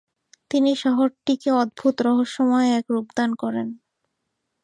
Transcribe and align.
তিনি 0.51 0.71
শহরটিকে 0.75 1.49
অদ্ভুত 1.61 1.95
রহস্যময় 2.01 2.67
এক 2.79 2.85
রূপদান 2.89 3.29
করেন। 3.33 3.67